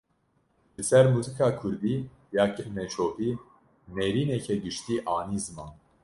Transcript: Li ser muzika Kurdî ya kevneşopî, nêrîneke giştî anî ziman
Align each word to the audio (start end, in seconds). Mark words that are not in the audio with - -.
Li 0.75 0.83
ser 0.89 1.05
muzika 1.15 1.47
Kurdî 1.59 1.95
ya 2.35 2.45
kevneşopî, 2.55 3.29
nêrîneke 3.95 4.55
giştî 4.63 4.95
anî 5.15 5.39
ziman 5.45 5.71